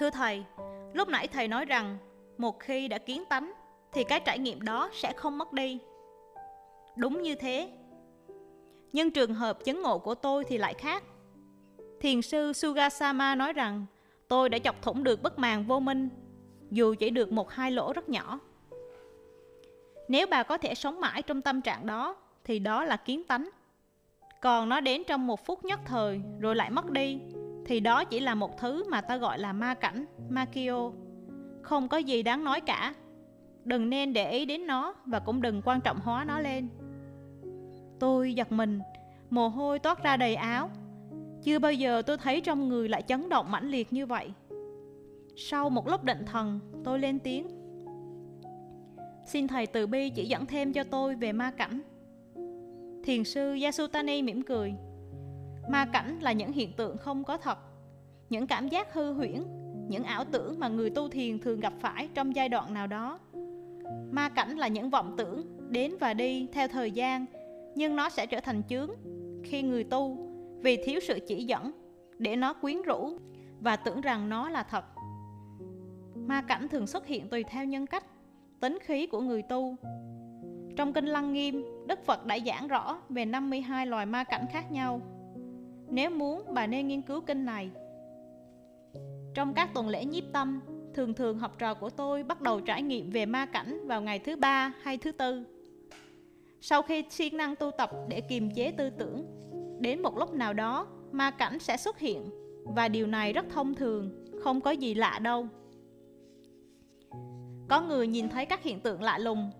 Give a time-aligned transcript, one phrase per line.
[0.00, 0.44] Thưa thầy,
[0.92, 1.98] lúc nãy thầy nói rằng
[2.38, 3.52] một khi đã kiến tánh
[3.92, 5.78] thì cái trải nghiệm đó sẽ không mất đi.
[6.96, 7.70] Đúng như thế.
[8.92, 11.02] Nhưng trường hợp chứng ngộ của tôi thì lại khác.
[12.00, 13.86] Thiền sư Sugasama nói rằng
[14.28, 16.08] tôi đã chọc thủng được bức màn vô minh,
[16.70, 18.40] dù chỉ được một hai lỗ rất nhỏ.
[20.08, 23.50] Nếu bà có thể sống mãi trong tâm trạng đó, thì đó là kiến tánh.
[24.40, 27.18] Còn nó đến trong một phút nhất thời rồi lại mất đi,
[27.70, 30.90] thì đó chỉ là một thứ mà ta gọi là ma cảnh, makio.
[31.62, 32.94] Không có gì đáng nói cả.
[33.64, 36.68] Đừng nên để ý đến nó và cũng đừng quan trọng hóa nó lên.
[37.98, 38.80] Tôi giật mình,
[39.30, 40.70] mồ hôi toát ra đầy áo.
[41.42, 44.30] Chưa bao giờ tôi thấy trong người lại chấn động mãnh liệt như vậy.
[45.36, 47.48] Sau một lúc định thần, tôi lên tiếng.
[49.26, 51.80] Xin thầy từ bi chỉ dẫn thêm cho tôi về ma cảnh.
[53.04, 54.74] Thiền sư Yasutani mỉm cười.
[55.70, 57.58] Ma cảnh là những hiện tượng không có thật,
[58.30, 59.44] những cảm giác hư huyễn,
[59.88, 63.18] những ảo tưởng mà người tu thiền thường gặp phải trong giai đoạn nào đó.
[64.10, 67.26] Ma cảnh là những vọng tưởng đến và đi theo thời gian,
[67.74, 68.90] nhưng nó sẽ trở thành chướng
[69.44, 70.18] khi người tu
[70.62, 71.72] vì thiếu sự chỉ dẫn
[72.18, 73.18] để nó quyến rũ
[73.60, 74.84] và tưởng rằng nó là thật.
[76.14, 78.04] Ma cảnh thường xuất hiện tùy theo nhân cách,
[78.60, 79.76] tính khí của người tu.
[80.76, 84.72] Trong kinh Lăng Nghiêm, Đức Phật đã giảng rõ về 52 loài ma cảnh khác
[84.72, 85.00] nhau.
[85.90, 87.70] Nếu muốn, bà nên nghiên cứu kinh này.
[89.34, 90.60] Trong các tuần lễ nhiếp tâm,
[90.94, 94.18] thường thường học trò của tôi bắt đầu trải nghiệm về ma cảnh vào ngày
[94.18, 95.44] thứ ba hay thứ tư.
[96.60, 99.24] Sau khi siêng năng tu tập để kiềm chế tư tưởng,
[99.80, 102.30] đến một lúc nào đó ma cảnh sẽ xuất hiện
[102.64, 105.46] và điều này rất thông thường, không có gì lạ đâu.
[107.68, 109.50] Có người nhìn thấy các hiện tượng lạ lùng,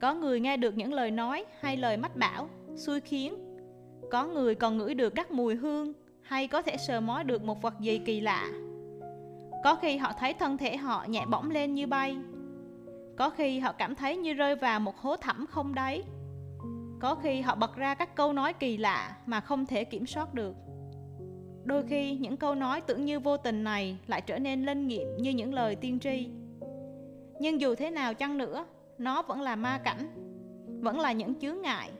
[0.00, 3.47] có người nghe được những lời nói hay lời mách bảo, xui khiến.
[4.10, 5.92] Có người còn ngửi được các mùi hương
[6.22, 8.48] hay có thể sờ mó được một vật gì kỳ lạ.
[9.64, 12.16] Có khi họ thấy thân thể họ nhẹ bỗng lên như bay.
[13.16, 16.02] Có khi họ cảm thấy như rơi vào một hố thẳm không đáy.
[17.00, 20.34] Có khi họ bật ra các câu nói kỳ lạ mà không thể kiểm soát
[20.34, 20.54] được.
[21.64, 25.16] Đôi khi những câu nói tưởng như vô tình này lại trở nên linh nghiệm
[25.16, 26.28] như những lời tiên tri.
[27.40, 28.66] Nhưng dù thế nào chăng nữa,
[28.98, 30.08] nó vẫn là ma cảnh,
[30.82, 31.90] vẫn là những chướng ngại,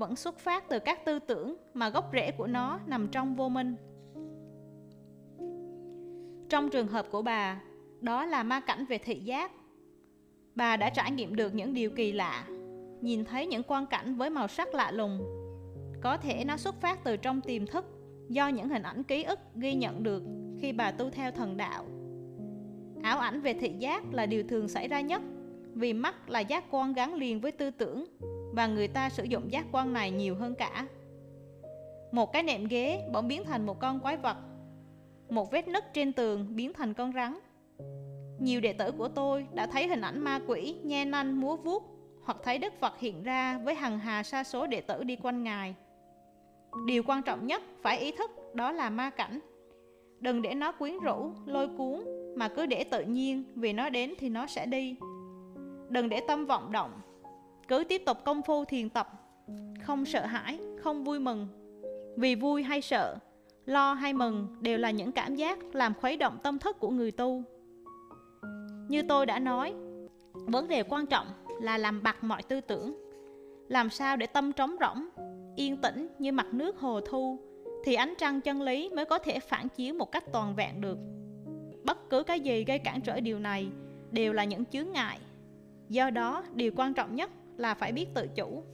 [0.00, 3.48] vẫn xuất phát từ các tư tưởng mà gốc rễ của nó nằm trong vô
[3.48, 3.74] minh.
[6.48, 7.60] Trong trường hợp của bà,
[8.00, 9.52] đó là ma cảnh về thị giác.
[10.54, 12.44] Bà đã trải nghiệm được những điều kỳ lạ,
[13.00, 15.20] nhìn thấy những quang cảnh với màu sắc lạ lùng.
[16.02, 17.84] Có thể nó xuất phát từ trong tiềm thức
[18.28, 20.22] do những hình ảnh ký ức ghi nhận được
[20.60, 21.84] khi bà tu theo thần đạo.
[23.02, 25.22] Ảo ảnh về thị giác là điều thường xảy ra nhất
[25.74, 28.04] vì mắt là giác quan gắn liền với tư tưởng
[28.54, 30.86] và người ta sử dụng giác quan này nhiều hơn cả.
[32.12, 34.36] Một cái nệm ghế bỗng biến thành một con quái vật
[35.30, 37.38] một vết nứt trên tường biến thành con rắn.
[38.38, 41.82] Nhiều đệ tử của tôi đã thấy hình ảnh ma quỷ nhe nanh múa vuốt
[42.24, 45.42] hoặc thấy Đức Phật hiện ra với hằng hà sa số đệ tử đi quanh
[45.42, 45.74] Ngài.
[46.86, 49.40] Điều quan trọng nhất phải ý thức đó là ma cảnh.
[50.20, 52.04] Đừng để nó quyến rũ, lôi cuốn
[52.36, 54.96] mà cứ để tự nhiên vì nó đến thì nó sẽ đi.
[55.90, 56.90] Đừng để tâm vọng động,
[57.68, 59.08] cứ tiếp tục công phu thiền tập,
[59.82, 61.48] không sợ hãi, không vui mừng.
[62.16, 63.16] Vì vui hay sợ
[63.66, 67.10] lo hay mừng đều là những cảm giác làm khuấy động tâm thức của người
[67.10, 67.42] tu.
[68.88, 69.74] Như tôi đã nói,
[70.32, 71.26] vấn đề quan trọng
[71.60, 72.94] là làm bặt mọi tư tưởng.
[73.68, 75.08] Làm sao để tâm trống rỗng,
[75.56, 77.38] yên tĩnh như mặt nước hồ thu,
[77.84, 80.98] thì ánh trăng chân lý mới có thể phản chiếu một cách toàn vẹn được.
[81.84, 83.68] Bất cứ cái gì gây cản trở điều này
[84.10, 85.18] đều là những chướng ngại.
[85.90, 88.64] Do đó, điều quan trọng nhất là phải biết tự chủ,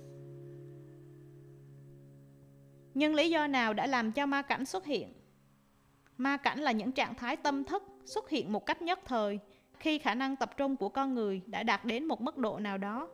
[2.95, 5.13] nhưng lý do nào đã làm cho ma cảnh xuất hiện?
[6.17, 9.39] Ma cảnh là những trạng thái tâm thức xuất hiện một cách nhất thời
[9.79, 12.79] khi khả năng tập trung của con người đã đạt đến một mức độ nào
[12.79, 13.09] đó.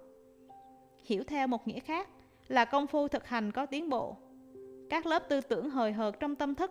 [1.04, 2.08] Hiểu theo một nghĩa khác
[2.48, 4.16] là công phu thực hành có tiến bộ.
[4.90, 6.70] Các lớp tư tưởng hời hợt trong tâm thức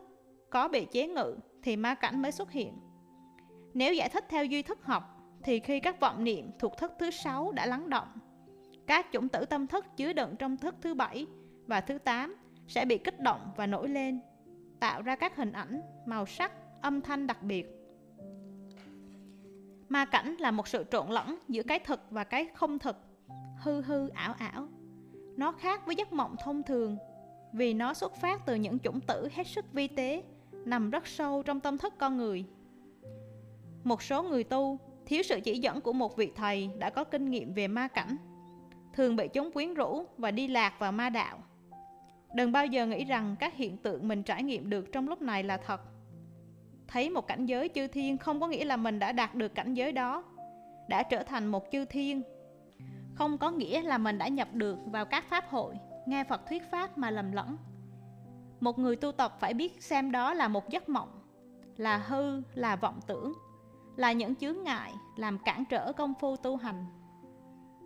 [0.49, 2.73] có bị chế ngự thì ma cảnh mới xuất hiện.
[3.73, 7.11] Nếu giải thích theo duy thức học thì khi các vọng niệm thuộc thức thứ
[7.11, 8.07] sáu đã lắng động,
[8.87, 11.27] các chủng tử tâm thức chứa đựng trong thức thứ bảy
[11.67, 12.35] và thứ tám
[12.67, 14.19] sẽ bị kích động và nổi lên,
[14.79, 16.51] tạo ra các hình ảnh, màu sắc,
[16.81, 17.67] âm thanh đặc biệt.
[19.89, 22.97] Ma cảnh là một sự trộn lẫn giữa cái thực và cái không thực,
[23.57, 24.67] hư hư ảo ảo.
[25.37, 26.97] Nó khác với giấc mộng thông thường
[27.53, 31.43] vì nó xuất phát từ những chủng tử hết sức vi tế nằm rất sâu
[31.43, 32.45] trong tâm thức con người.
[33.83, 37.31] Một số người tu thiếu sự chỉ dẫn của một vị thầy đã có kinh
[37.31, 38.15] nghiệm về ma cảnh,
[38.93, 41.43] thường bị chúng quyến rũ và đi lạc vào ma đạo.
[42.35, 45.43] Đừng bao giờ nghĩ rằng các hiện tượng mình trải nghiệm được trong lúc này
[45.43, 45.81] là thật.
[46.87, 49.73] thấy một cảnh giới chư thiên không có nghĩa là mình đã đạt được cảnh
[49.73, 50.23] giới đó
[50.87, 52.21] đã trở thành một chư thiên
[53.15, 55.75] không có nghĩa là mình đã nhập được vào các pháp hội
[56.05, 57.57] nghe phật thuyết pháp mà lầm lẫn
[58.59, 61.09] một người tu tập phải biết xem đó là một giấc mộng
[61.77, 63.33] là hư là vọng tưởng
[63.95, 66.85] là những chướng ngại làm cản trở công phu tu hành.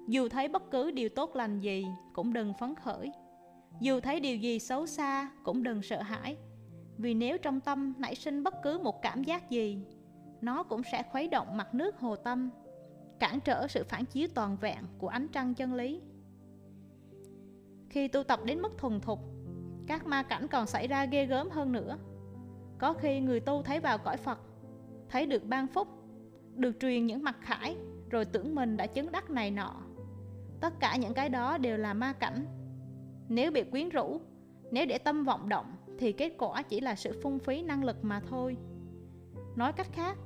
[0.08, 3.12] Dù thấy bất cứ điều tốt lành gì cũng đừng phấn khởi.
[3.80, 6.38] Dù thấy điều gì xấu xa cũng đừng sợ hãi.
[6.98, 9.80] Vì nếu trong tâm nảy sinh bất cứ một cảm giác gì,
[10.42, 12.50] nó cũng sẽ khuấy động mặt nước hồ tâm,
[13.20, 16.02] cản trở sự phản chiếu toàn vẹn của ánh trăng chân lý.
[17.90, 19.20] Khi tu tập đến mức thuần thục,
[19.88, 21.98] các ma cảnh còn xảy ra ghê gớm hơn nữa.
[22.78, 24.40] Có khi người tu thấy vào cõi phật
[25.10, 25.88] thấy được ban phúc,
[26.56, 27.78] được truyền những mặt khải,
[28.10, 29.74] rồi tưởng mình đã chứng đắc này nọ.
[30.62, 32.46] Tất cả những cái đó đều là ma cảnh.
[33.30, 34.22] Nếu bị quyến rũ,
[34.72, 37.98] nếu để tâm vọng động, thì kết quả chỉ là sự phung phí năng lực
[38.02, 38.58] mà thôi.
[39.56, 40.18] Nói cách khác,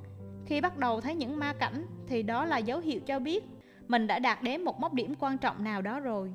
[0.45, 3.43] khi bắt đầu thấy những ma cảnh, thì đó là dấu hiệu cho biết
[3.87, 6.33] mình đã đạt đến một mốc điểm quan trọng nào đó rồi.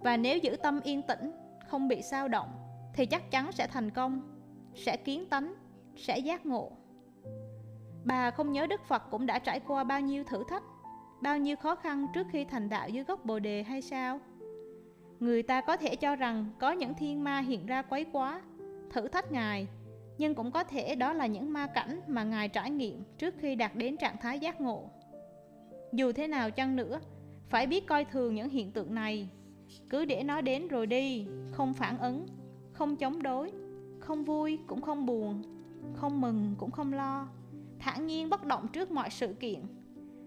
[0.00, 1.32] Và nếu giữ tâm yên tĩnh,
[1.68, 2.48] không bị sao động,
[2.94, 4.22] thì chắc chắn sẽ thành công,
[4.74, 5.54] sẽ kiến tánh,
[5.96, 6.72] sẽ giác ngộ
[8.04, 10.62] bà không nhớ đức phật cũng đã trải qua bao nhiêu thử thách,
[11.20, 14.20] bao nhiêu khó khăn trước khi thành đạo dưới gốc bồ đề hay sao?
[15.20, 18.42] Người ta có thể cho rằng có những thiên ma hiện ra quấy quá,
[18.90, 19.68] thử thách ngài,
[20.18, 23.54] nhưng cũng có thể đó là những ma cảnh mà ngài trải nghiệm trước khi
[23.54, 24.90] đạt đến trạng thái giác ngộ.
[25.92, 27.00] Dù thế nào chăng nữa,
[27.48, 29.28] phải biết coi thường những hiện tượng này.
[29.90, 32.26] Cứ để nó đến rồi đi, không phản ứng,
[32.72, 33.52] không chống đối,
[34.00, 35.42] không vui cũng không buồn,
[35.94, 37.28] không mừng cũng không lo
[37.82, 39.60] thản nhiên bất động trước mọi sự kiện.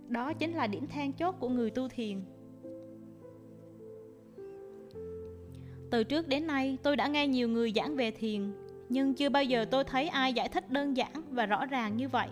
[0.08, 2.22] Đó chính là điểm then chốt của người tu thiền.
[5.92, 8.54] Từ trước đến nay, tôi đã nghe nhiều người giảng về thiền,
[8.90, 12.10] nhưng chưa bao giờ tôi thấy ai giải thích đơn giản và rõ ràng như
[12.10, 12.28] vậy.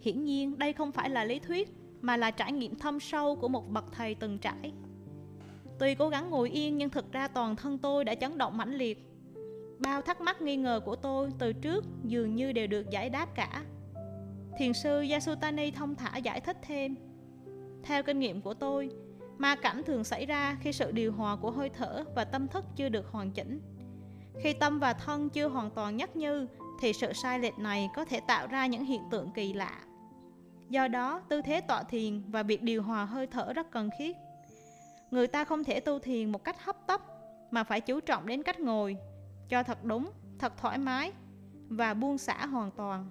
[0.00, 1.68] Hiển nhiên, đây không phải là lý thuyết,
[2.00, 4.72] mà là trải nghiệm thâm sâu của một bậc thầy từng trải.
[5.78, 8.74] Tuy cố gắng ngồi yên nhưng thực ra toàn thân tôi đã chấn động mãnh
[8.74, 9.06] liệt.
[9.78, 13.34] Bao thắc mắc nghi ngờ của tôi từ trước dường như đều được giải đáp
[13.34, 13.62] cả
[14.56, 16.96] thiền sư yasutani thông thả giải thích thêm.
[17.82, 18.90] Theo kinh nghiệm của tôi,
[19.38, 22.64] ma cảnh thường xảy ra khi sự điều hòa của hơi thở và tâm thức
[22.76, 23.60] chưa được hoàn chỉnh.
[24.42, 26.46] Khi tâm và thân chưa hoàn toàn nhất như,
[26.80, 29.80] thì sự sai lệch này có thể tạo ra những hiện tượng kỳ lạ.
[30.68, 34.16] Do đó, tư thế tọa thiền và việc điều hòa hơi thở rất cần thiết.
[35.10, 37.00] Người ta không thể tu thiền một cách hấp tấp,
[37.50, 38.96] mà phải chú trọng đến cách ngồi,
[39.48, 41.12] cho thật đúng, thật thoải mái
[41.68, 43.08] và buông xả hoàn toàn.